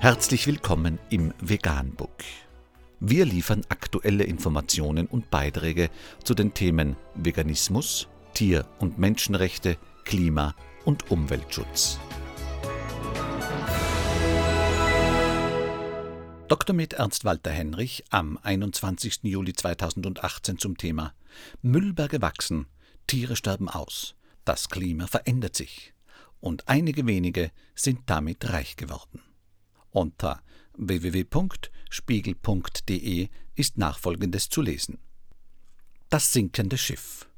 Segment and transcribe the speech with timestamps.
[0.00, 2.22] Herzlich willkommen im Veganbook.
[3.00, 5.90] Wir liefern aktuelle Informationen und Beiträge
[6.22, 10.54] zu den Themen Veganismus, Tier- und Menschenrechte, Klima-
[10.84, 11.98] und Umweltschutz.
[16.46, 16.76] Dr.
[16.76, 19.24] mit Ernst Walter Henrich am 21.
[19.24, 21.12] Juli 2018 zum Thema
[21.60, 22.66] Müllberge wachsen,
[23.08, 25.92] Tiere sterben aus, das Klima verändert sich
[26.38, 29.22] und einige wenige sind damit reich geworden.
[29.98, 30.42] Unter
[30.76, 34.98] www.spiegel.de ist nachfolgendes zu lesen.
[36.08, 37.28] Das sinkende Schiff.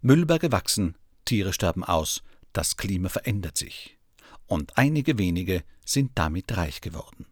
[0.00, 0.96] Müllberge wachsen,
[1.26, 2.22] Tiere sterben aus,
[2.54, 3.98] das Klima verändert sich.
[4.46, 7.26] Und einige wenige sind damit reich geworden.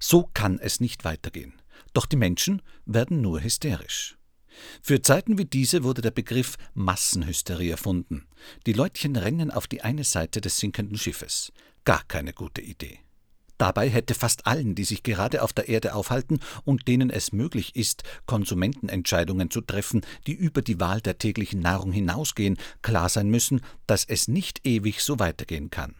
[0.00, 1.62] So kann es nicht weitergehen.
[1.94, 4.18] Doch die Menschen werden nur hysterisch.
[4.82, 8.26] Für Zeiten wie diese wurde der Begriff Massenhysterie erfunden.
[8.66, 11.52] Die Leutchen rennen auf die eine Seite des sinkenden Schiffes.
[11.84, 12.98] Gar keine gute Idee.
[13.58, 17.74] Dabei hätte fast allen, die sich gerade auf der Erde aufhalten und denen es möglich
[17.74, 23.60] ist, Konsumentenentscheidungen zu treffen, die über die Wahl der täglichen Nahrung hinausgehen, klar sein müssen,
[23.86, 25.96] dass es nicht ewig so weitergehen kann.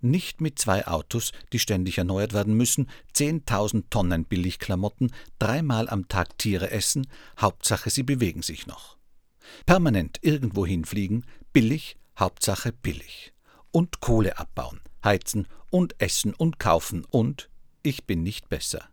[0.00, 6.38] Nicht mit zwei Autos, die ständig erneuert werden müssen, 10.000 Tonnen Billigklamotten, dreimal am Tag
[6.38, 7.06] Tiere essen,
[7.38, 8.96] Hauptsache sie bewegen sich noch.
[9.66, 13.34] Permanent irgendwohin fliegen, billig, Hauptsache billig.
[13.70, 17.48] Und Kohle abbauen, heizen und essen und kaufen und
[17.82, 18.86] ich bin nicht besser.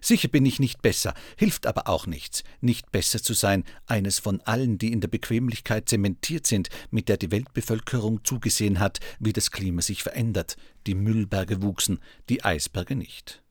[0.00, 4.40] Sicher bin ich nicht besser, hilft aber auch nichts, nicht besser zu sein, eines von
[4.40, 9.52] allen, die in der Bequemlichkeit zementiert sind, mit der die Weltbevölkerung zugesehen hat, wie das
[9.52, 10.56] Klima sich verändert,
[10.88, 13.44] die Müllberge wuchsen, die Eisberge nicht.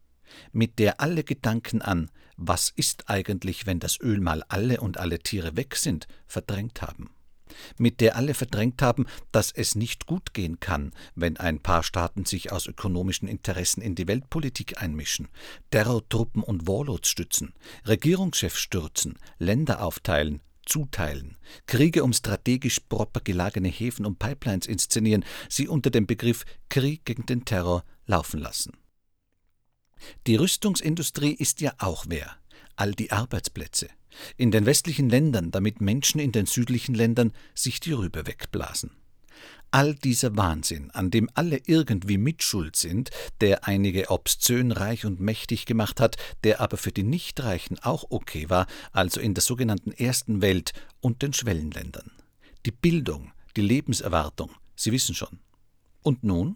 [0.51, 5.19] Mit der alle Gedanken an, was ist eigentlich, wenn das Öl mal alle und alle
[5.19, 7.09] Tiere weg sind, verdrängt haben
[7.77, 12.25] mit der alle verdrängt haben, dass es nicht gut gehen kann, wenn ein paar Staaten
[12.25, 15.27] sich aus ökonomischen Interessen in die Weltpolitik einmischen,
[15.71, 17.53] Terrortruppen und Warlords stützen,
[17.85, 25.67] Regierungschefs stürzen, Länder aufteilen, zuteilen, Kriege um strategisch proper gelagene Häfen und Pipelines inszenieren, sie
[25.67, 28.73] unter dem Begriff Krieg gegen den Terror laufen lassen.
[30.27, 32.37] Die Rüstungsindustrie ist ja auch wer,
[32.77, 33.89] all die Arbeitsplätze,
[34.37, 38.91] in den westlichen Ländern, damit Menschen in den südlichen Ländern sich die Rübe wegblasen.
[39.69, 43.09] All dieser Wahnsinn, an dem alle irgendwie mitschuld sind,
[43.41, 46.15] der einige obszön reich und mächtig gemacht hat,
[46.45, 50.71] der aber für die Nichtreichen auch okay war, also in der sogenannten Ersten Welt
[51.01, 52.11] und den Schwellenländern.
[52.65, 55.39] Die Bildung, die Lebenserwartung, Sie wissen schon.
[56.03, 56.55] Und nun?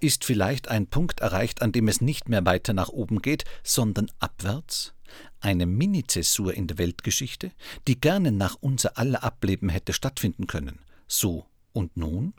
[0.00, 4.10] Ist vielleicht ein Punkt erreicht, an dem es nicht mehr weiter nach oben geht, sondern
[4.18, 4.95] abwärts?
[5.40, 7.52] Eine Mini-Zäsur in der Weltgeschichte,
[7.86, 10.80] die gerne nach unser aller Ableben hätte stattfinden können.
[11.06, 12.34] So und nun?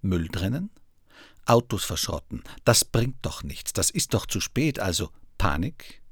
[0.00, 0.70] Müll trennen?
[1.44, 6.02] Autos verschrotten, das bringt doch nichts, das ist doch zu spät, also Panik?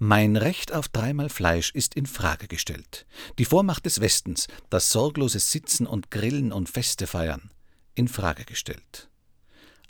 [0.00, 3.06] Mein Recht auf dreimal Fleisch ist in Frage gestellt.
[3.38, 7.50] Die Vormacht des Westens, das sorglose Sitzen und Grillen und Feste feiern,
[7.94, 9.10] in Frage gestellt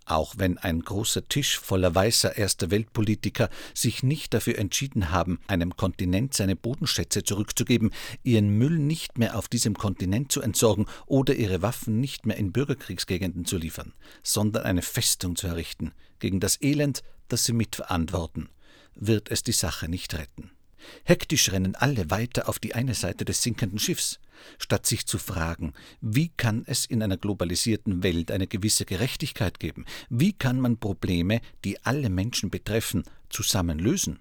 [0.06, 5.76] auch wenn ein großer Tisch voller weißer erster Weltpolitiker sich nicht dafür entschieden haben, einem
[5.76, 7.90] Kontinent seine Bodenschätze zurückzugeben,
[8.22, 12.52] ihren Müll nicht mehr auf diesem Kontinent zu entsorgen oder ihre Waffen nicht mehr in
[12.52, 18.48] Bürgerkriegsgegenden zu liefern, sondern eine Festung zu errichten gegen das Elend, das sie mitverantworten,
[18.94, 20.55] wird es die Sache nicht retten.
[21.04, 24.20] Hektisch rennen alle weiter auf die eine Seite des sinkenden Schiffs,
[24.58, 29.84] statt sich zu fragen, wie kann es in einer globalisierten Welt eine gewisse Gerechtigkeit geben?
[30.08, 34.18] Wie kann man Probleme, die alle Menschen betreffen, zusammen lösen?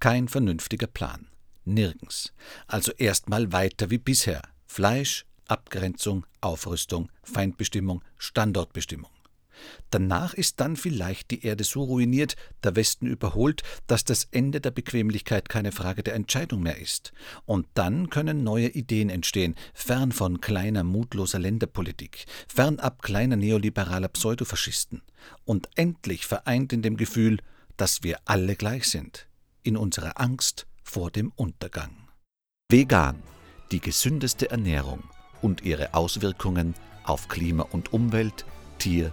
[0.00, 1.28] Kein vernünftiger Plan.
[1.64, 2.32] Nirgends.
[2.66, 4.42] Also erstmal weiter wie bisher.
[4.66, 9.10] Fleisch, Abgrenzung, Aufrüstung, Feindbestimmung, Standortbestimmung.
[9.90, 14.70] Danach ist dann vielleicht die Erde so ruiniert, der Westen überholt, dass das Ende der
[14.70, 17.12] Bequemlichkeit keine Frage der Entscheidung mehr ist.
[17.46, 25.02] Und dann können neue Ideen entstehen, fern von kleiner, mutloser Länderpolitik, fernab kleiner neoliberaler Pseudofaschisten.
[25.44, 27.38] Und endlich vereint in dem Gefühl,
[27.76, 29.26] dass wir alle gleich sind,
[29.62, 32.08] in unserer Angst vor dem Untergang.
[32.70, 33.22] Vegan,
[33.70, 35.04] die gesündeste Ernährung
[35.42, 36.74] und ihre Auswirkungen
[37.04, 38.44] auf Klima und Umwelt,
[38.78, 39.12] Tier-